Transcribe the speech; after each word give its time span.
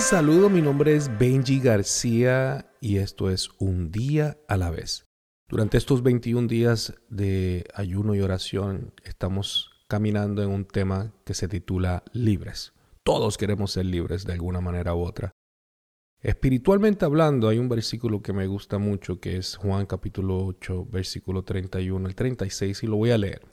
saludo, 0.00 0.50
mi 0.50 0.60
nombre 0.60 0.96
es 0.96 1.10
Benji 1.18 1.60
García 1.60 2.70
y 2.80 2.96
esto 2.96 3.30
es 3.30 3.50
Un 3.58 3.90
día 3.90 4.38
a 4.48 4.56
la 4.56 4.70
vez. 4.70 5.06
Durante 5.48 5.76
estos 5.78 6.02
21 6.02 6.48
días 6.48 6.94
de 7.08 7.64
ayuno 7.74 8.14
y 8.14 8.20
oración 8.20 8.92
estamos 9.04 9.70
caminando 9.88 10.42
en 10.42 10.50
un 10.50 10.64
tema 10.64 11.12
que 11.24 11.34
se 11.34 11.48
titula 11.48 12.02
libres. 12.12 12.72
Todos 13.02 13.36
queremos 13.36 13.72
ser 13.72 13.86
libres 13.86 14.24
de 14.24 14.32
alguna 14.32 14.60
manera 14.60 14.94
u 14.94 15.00
otra. 15.00 15.32
Espiritualmente 16.20 17.04
hablando, 17.04 17.48
hay 17.48 17.58
un 17.58 17.68
versículo 17.68 18.22
que 18.22 18.32
me 18.32 18.46
gusta 18.46 18.78
mucho 18.78 19.20
que 19.20 19.36
es 19.36 19.56
Juan 19.56 19.86
capítulo 19.86 20.44
8, 20.46 20.86
versículo 20.86 21.44
31, 21.44 22.08
el 22.08 22.14
36 22.14 22.82
y 22.82 22.86
lo 22.86 22.96
voy 22.96 23.10
a 23.10 23.18
leer. 23.18 23.46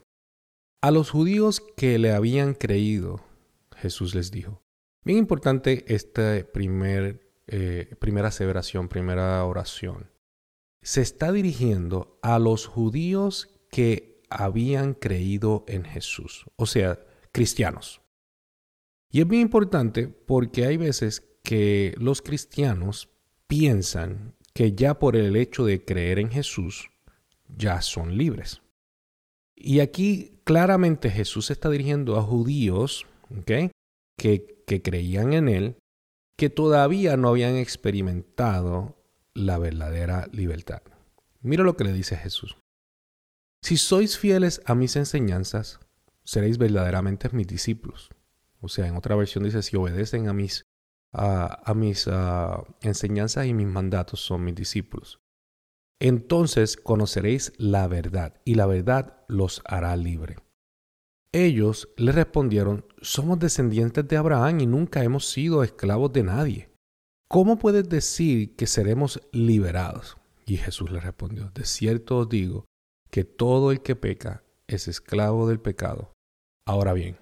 A 0.80 0.90
los 0.90 1.10
judíos 1.10 1.60
que 1.76 1.98
le 1.98 2.12
habían 2.12 2.54
creído, 2.54 3.22
Jesús 3.76 4.14
les 4.14 4.30
dijo. 4.30 4.61
Bien 5.04 5.18
importante 5.18 5.84
esta 5.92 6.46
primer, 6.52 7.32
eh, 7.46 7.94
primera 7.98 8.28
aseveración, 8.28 8.88
primera 8.88 9.44
oración. 9.44 10.10
Se 10.82 11.00
está 11.00 11.32
dirigiendo 11.32 12.18
a 12.22 12.38
los 12.38 12.66
judíos 12.66 13.48
que 13.70 14.20
habían 14.30 14.94
creído 14.94 15.64
en 15.68 15.84
Jesús, 15.84 16.46
o 16.56 16.66
sea, 16.66 16.98
cristianos. 17.32 18.00
Y 19.10 19.20
es 19.20 19.28
bien 19.28 19.42
importante 19.42 20.08
porque 20.08 20.64
hay 20.66 20.76
veces 20.76 21.22
que 21.42 21.94
los 21.98 22.22
cristianos 22.22 23.10
piensan 23.46 24.34
que 24.54 24.72
ya 24.72 24.98
por 24.98 25.16
el 25.16 25.36
hecho 25.36 25.64
de 25.64 25.84
creer 25.84 26.18
en 26.18 26.30
Jesús, 26.30 26.90
ya 27.48 27.82
son 27.82 28.16
libres. 28.16 28.62
Y 29.54 29.80
aquí 29.80 30.40
claramente 30.44 31.10
Jesús 31.10 31.46
se 31.46 31.52
está 31.52 31.70
dirigiendo 31.70 32.16
a 32.16 32.22
judíos 32.22 33.06
que, 34.16 34.61
que 34.72 34.80
creían 34.80 35.34
en 35.34 35.50
Él, 35.50 35.76
que 36.38 36.48
todavía 36.48 37.18
no 37.18 37.28
habían 37.28 37.56
experimentado 37.56 38.96
la 39.34 39.58
verdadera 39.58 40.30
libertad. 40.32 40.80
Mira 41.42 41.62
lo 41.62 41.76
que 41.76 41.84
le 41.84 41.92
dice 41.92 42.16
Jesús. 42.16 42.56
Si 43.60 43.76
sois 43.76 44.16
fieles 44.16 44.62
a 44.64 44.74
mis 44.74 44.96
enseñanzas, 44.96 45.78
seréis 46.24 46.56
verdaderamente 46.56 47.28
mis 47.32 47.46
discípulos. 47.46 48.08
O 48.62 48.68
sea, 48.68 48.86
en 48.86 48.96
otra 48.96 49.14
versión 49.14 49.44
dice, 49.44 49.62
si 49.62 49.76
obedecen 49.76 50.28
a 50.28 50.32
mis 50.32 50.64
a, 51.12 51.74
mis 51.74 52.08
enseñanzas 52.80 53.44
y 53.44 53.52
mis 53.52 53.66
mandatos 53.66 54.20
son 54.20 54.42
mis 54.42 54.54
discípulos. 54.54 55.20
Entonces 56.00 56.78
conoceréis 56.78 57.52
la 57.58 57.88
verdad 57.88 58.40
y 58.46 58.54
la 58.54 58.64
verdad 58.64 59.22
los 59.28 59.60
hará 59.66 59.94
libre. 59.96 60.36
Ellos 61.32 61.88
le 61.96 62.12
respondieron, 62.12 62.84
somos 63.00 63.38
descendientes 63.38 64.06
de 64.06 64.16
Abraham 64.18 64.60
y 64.60 64.66
nunca 64.66 65.02
hemos 65.02 65.30
sido 65.30 65.62
esclavos 65.62 66.12
de 66.12 66.22
nadie. 66.22 66.70
¿Cómo 67.28 67.58
puedes 67.58 67.88
decir 67.88 68.54
que 68.54 68.66
seremos 68.66 69.20
liberados? 69.32 70.18
Y 70.44 70.58
Jesús 70.58 70.90
le 70.90 71.00
respondió, 71.00 71.50
de 71.54 71.64
cierto 71.64 72.18
os 72.18 72.28
digo 72.28 72.66
que 73.10 73.24
todo 73.24 73.72
el 73.72 73.80
que 73.80 73.96
peca 73.96 74.44
es 74.66 74.88
esclavo 74.88 75.48
del 75.48 75.58
pecado. 75.58 76.12
Ahora 76.66 76.92
bien, 76.92 77.16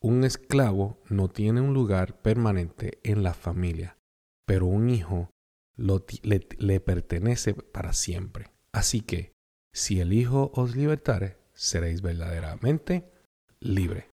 un 0.00 0.24
esclavo 0.24 1.02
no 1.08 1.28
tiene 1.28 1.62
un 1.62 1.72
lugar 1.72 2.20
permanente 2.20 2.98
en 3.02 3.22
la 3.22 3.32
familia, 3.32 3.96
pero 4.46 4.66
un 4.66 4.90
hijo 4.90 5.30
le, 5.76 6.80
pertenece 6.80 7.54
para 7.54 7.94
siempre. 7.94 8.50
Así 8.72 9.00
que, 9.00 9.32
si 9.72 10.00
el 10.00 10.12
Hijo 10.12 10.52
os 10.54 10.76
libertare, 10.76 11.38
seréis 11.54 12.02
verdaderamente 12.02 13.10
libre. 13.64 14.10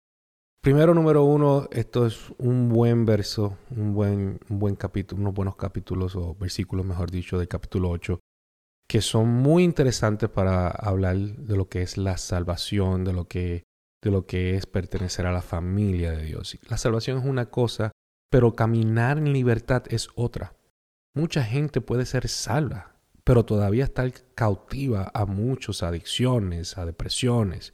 Primero, 0.61 0.93
número 0.93 1.23
uno, 1.23 1.67
esto 1.71 2.05
es 2.05 2.33
un 2.37 2.69
buen 2.69 3.05
verso, 3.05 3.57
un 3.71 3.93
buen, 3.93 4.39
buen 4.49 4.75
capítulo, 4.75 5.21
unos 5.21 5.33
buenos 5.33 5.55
capítulos 5.55 6.15
o 6.15 6.35
versículos, 6.35 6.85
mejor 6.85 7.09
dicho, 7.09 7.39
del 7.39 7.47
capítulo 7.47 7.89
8, 7.89 8.19
que 8.87 9.01
son 9.01 9.29
muy 9.29 9.63
interesantes 9.63 10.29
para 10.29 10.67
hablar 10.67 11.15
de 11.17 11.55
lo 11.55 11.69
que 11.69 11.81
es 11.81 11.97
la 11.97 12.17
salvación, 12.17 13.03
de 13.03 13.13
lo 13.13 13.27
que 13.27 13.63
de 14.03 14.11
lo 14.11 14.25
que 14.25 14.55
es 14.55 14.65
pertenecer 14.65 15.25
a 15.25 15.31
la 15.31 15.41
familia 15.41 16.11
de 16.11 16.23
Dios. 16.23 16.57
La 16.69 16.77
salvación 16.77 17.17
es 17.17 17.25
una 17.25 17.49
cosa, 17.49 17.91
pero 18.29 18.55
caminar 18.55 19.17
en 19.17 19.33
libertad 19.33 19.83
es 19.89 20.09
otra. 20.15 20.55
Mucha 21.15 21.43
gente 21.43 21.81
puede 21.81 22.05
ser 22.05 22.27
salva, 22.27 22.95
pero 23.23 23.43
todavía 23.43 23.85
está 23.85 24.09
cautiva 24.35 25.11
a 25.13 25.25
muchas 25.25 25.81
adicciones, 25.81 26.77
a 26.77 26.85
depresiones. 26.85 27.73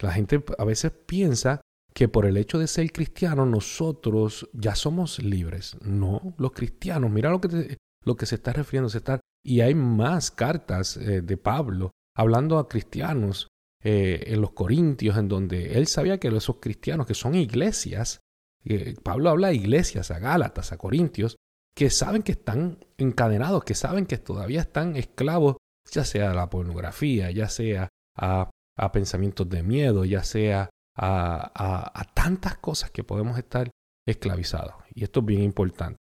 La 0.00 0.12
gente 0.12 0.42
a 0.58 0.64
veces 0.64 0.92
piensa 1.06 1.60
que 1.94 2.08
por 2.08 2.26
el 2.26 2.36
hecho 2.36 2.58
de 2.58 2.66
ser 2.66 2.90
cristiano 2.92 3.44
nosotros 3.46 4.48
ya 4.52 4.74
somos 4.74 5.22
libres. 5.22 5.76
No, 5.82 6.34
los 6.38 6.52
cristianos, 6.52 7.10
mira 7.10 7.30
lo 7.30 7.40
que, 7.40 7.76
lo 8.04 8.16
que 8.16 8.26
se 8.26 8.36
está 8.36 8.52
refiriendo, 8.52 8.88
se 8.88 8.98
está, 8.98 9.20
y 9.44 9.60
hay 9.60 9.74
más 9.74 10.30
cartas 10.30 10.96
eh, 10.96 11.22
de 11.22 11.36
Pablo 11.36 11.90
hablando 12.16 12.58
a 12.58 12.68
cristianos 12.68 13.48
eh, 13.82 14.24
en 14.26 14.40
los 14.40 14.52
Corintios, 14.52 15.16
en 15.16 15.28
donde 15.28 15.78
él 15.78 15.86
sabía 15.86 16.18
que 16.18 16.28
esos 16.28 16.56
cristianos 16.60 17.06
que 17.06 17.14
son 17.14 17.34
iglesias, 17.34 18.20
eh, 18.64 18.94
Pablo 19.02 19.30
habla 19.30 19.48
de 19.48 19.54
iglesias, 19.54 20.10
a 20.10 20.18
Gálatas, 20.18 20.72
a 20.72 20.76
Corintios, 20.76 21.36
que 21.74 21.88
saben 21.88 22.22
que 22.22 22.32
están 22.32 22.78
encadenados, 22.98 23.64
que 23.64 23.74
saben 23.74 24.04
que 24.06 24.18
todavía 24.18 24.60
están 24.60 24.96
esclavos, 24.96 25.56
ya 25.90 26.04
sea 26.04 26.32
a 26.32 26.34
la 26.34 26.50
pornografía, 26.50 27.30
ya 27.30 27.48
sea 27.48 27.88
a, 28.16 28.49
pensamientos 28.88 29.48
de 29.48 29.62
miedo, 29.62 30.04
ya 30.04 30.24
sea 30.24 30.70
a, 30.96 32.00
a 32.00 32.04
tantas 32.14 32.56
cosas 32.56 32.90
que 32.90 33.04
podemos 33.04 33.38
estar 33.38 33.70
esclavizados. 34.06 34.74
Y 34.94 35.04
esto 35.04 35.20
es 35.20 35.26
bien 35.26 35.42
importante. 35.42 35.98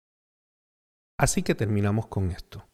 Así 1.19 1.43
que 1.43 1.55
terminamos 1.55 2.07
con 2.07 2.31
esto. 2.31 2.67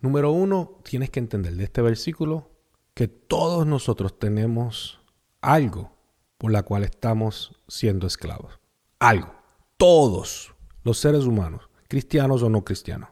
Número 0.00 0.32
uno, 0.32 0.80
tienes 0.84 1.10
que 1.10 1.20
entender 1.20 1.54
de 1.54 1.64
este 1.64 1.80
versículo 1.80 2.50
que 2.94 3.08
todos 3.08 3.66
nosotros 3.66 4.18
tenemos 4.18 5.00
algo 5.40 5.96
por 6.36 6.52
la 6.52 6.62
cual 6.62 6.84
estamos 6.84 7.58
siendo 7.68 8.06
esclavos. 8.06 8.58
Algo. 8.98 9.34
Todos 9.78 10.54
los 10.82 10.98
seres 10.98 11.24
humanos, 11.24 11.70
cristianos 11.88 12.42
o 12.42 12.50
no 12.50 12.64
cristianos. 12.64 13.10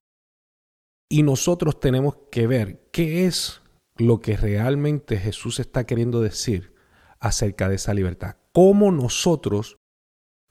Y 1.09 1.23
nosotros 1.23 1.81
tenemos 1.81 2.17
que 2.31 2.47
ver 2.47 2.89
qué 2.93 3.27
es 3.27 3.62
lo 3.97 4.21
que 4.21 4.37
realmente 4.37 5.19
Jesús 5.19 5.61
está 5.61 5.85
queriendo 5.85 6.21
decir 6.21 6.75
acerca 7.19 7.69
de 7.69 7.77
esa 7.77 7.95
libertad. 7.95 8.37
Cómo 8.53 8.91
nosotros 8.91 9.79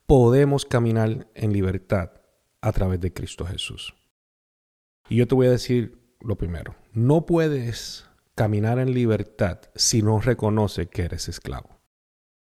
podemos 0.06 0.66
caminar 0.66 1.28
en 1.36 1.54
libertad 1.54 2.12
a 2.62 2.72
través 2.72 3.00
de 3.00 3.14
Cristo 3.14 3.46
Jesús. 3.46 3.94
Y 5.10 5.18
yo 5.18 5.28
te 5.28 5.36
voy 5.36 5.48
a 5.48 5.52
decir 5.52 6.00
lo 6.20 6.38
primero. 6.38 6.76
No 6.94 7.26
puedes 7.26 8.08
caminar 8.36 8.80
en 8.80 8.94
libertad 8.94 9.60
si 9.76 10.02
no 10.02 10.20
reconoce 10.20 10.88
que 10.88 11.04
eres 11.04 11.28
esclavo. 11.28 11.82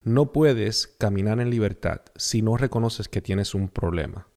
No 0.01 0.31
puedes 0.31 0.87
caminar 0.87 1.39
en 1.39 1.49
libertad 1.49 2.01
si 2.15 2.41
no 2.41 2.57
reconoces 2.57 3.07
que 3.07 3.21
tienes 3.21 3.55
un 3.55 3.69
problema. 3.69 4.27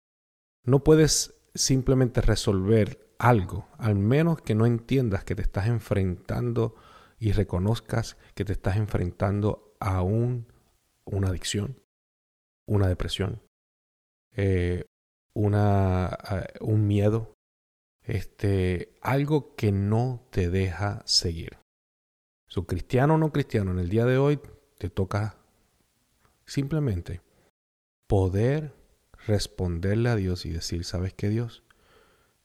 No 0.63 0.85
puedes 0.85 1.35
simplemente 1.55 2.21
resolver 2.21 3.06
algo, 3.19 3.69
al 3.79 3.97
menos 3.97 4.41
que 4.43 4.55
no 4.55 4.67
entiendas 4.67 5.25
que 5.25 5.35
te 5.35 5.43
estás 5.43 5.67
enfrentando 5.67 6.75
y 7.19 7.33
reconozcas 7.33 8.17
que 8.35 8.45
te 8.45 8.53
estás 8.53 8.77
enfrentando 8.77 9.75
a 9.81 10.03
un, 10.03 10.47
una 11.05 11.29
adicción, 11.29 11.81
una 12.67 12.89
depresión, 12.89 13.43
eh, 14.33 14.85
una, 15.35 16.19
un 16.61 16.87
miedo, 16.87 17.35
este, 18.03 18.97
algo 19.01 19.55
que 19.55 19.73
no 19.73 20.27
te 20.31 20.51
deja 20.51 21.03
seguir. 21.07 21.59
Su 22.49 22.67
cristiano 22.67 23.15
o 23.15 23.19
no 23.19 23.33
cristiano, 23.33 23.73
en 23.73 23.79
el 23.79 23.89
día 23.89 24.05
de 24.05 24.19
hoy 24.19 24.41
te 24.79 24.89
toca 24.89 25.39
simplemente 26.45 27.21
poder 28.07 28.73
responderle 29.27 30.11
a 30.11 30.17
Dios 30.17 30.47
y 30.47 30.51
decir, 30.51 30.85
¿sabes 30.85 31.13
qué 31.13 31.29
Dios? 31.29 31.65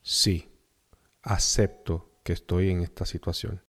Sí, 0.01 0.50
acepto 1.21 2.19
que 2.23 2.33
estoy 2.33 2.69
en 2.69 2.81
esta 2.81 3.05
situación. 3.05 3.63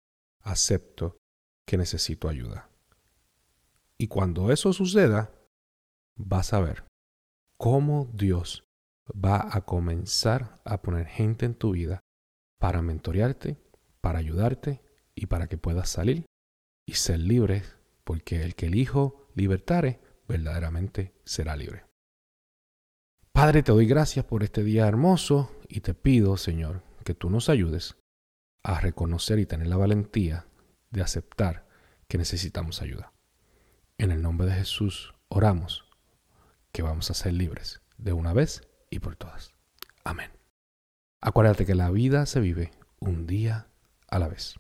Acepto 0.42 1.18
que 1.66 1.78
necesito 1.78 2.30
ayuda. 2.30 2.70
Y 3.98 4.08
cuando 4.08 4.52
eso 4.52 4.74
suceda, 4.74 5.32
vas 6.16 6.54
a 6.54 6.60
ver 6.62 6.86
cómo 7.58 8.10
Dios 8.14 8.64
va 9.14 9.56
a 9.56 9.62
comenzar 9.62 10.62
a 10.64 10.82
poner 10.82 11.08
gente 11.08 11.46
en 11.46 11.56
tu 11.56 11.72
vida 11.72 12.00
para 12.60 12.82
mentorearte, 12.82 13.58
para 14.02 14.20
ayudarte 14.20 14.82
y 15.16 15.26
para 15.26 15.48
que 15.48 15.58
puedas 15.58 15.90
salir 15.90 16.26
y 16.86 16.94
ser 16.94 17.20
libre, 17.20 17.64
porque 18.04 18.44
el 18.44 18.56
que 18.56 18.68
el 18.68 18.76
Hijo 18.76 19.30
libertare, 19.36 20.00
verdaderamente 20.28 21.14
será 21.26 21.56
libre. 21.56 21.86
Padre, 23.32 23.64
te 23.64 23.72
doy 23.72 23.86
gracias 23.86 24.26
por 24.26 24.44
este 24.44 24.64
día 24.64 24.88
hermoso 24.88 25.52
y 25.68 25.82
te 25.82 25.94
pido, 25.94 26.38
Señor, 26.38 26.84
que 27.10 27.16
tú 27.16 27.32
nos 27.32 27.50
ayudes 27.50 27.98
a 28.62 28.80
reconocer 28.80 29.40
y 29.40 29.48
tener 29.48 29.66
la 29.66 29.78
valentía 29.78 30.46
de 30.92 31.02
aceptar 31.02 31.66
que 32.08 32.20
necesitamos 32.20 32.84
ayuda. 32.84 33.14
En 33.98 34.12
el 34.12 34.22
nombre 34.22 34.46
de 34.46 34.54
Jesús 34.54 35.16
oramos 35.28 35.86
que 36.72 36.84
vamos 36.84 37.10
a 37.10 37.16
ser 37.16 37.34
libres 37.34 37.82
de 37.98 38.14
una 38.14 38.32
vez 38.32 38.62
y 38.92 39.00
por 39.00 39.16
todas. 39.16 39.56
Amén. 40.04 40.30
Acuérdate 41.20 41.66
que 41.66 41.74
la 41.74 41.90
vida 41.90 42.28
se 42.28 42.42
vive 42.42 42.70
un 43.00 43.26
día 43.26 43.66
a 44.08 44.20
la 44.20 44.28
vez. 44.28 44.60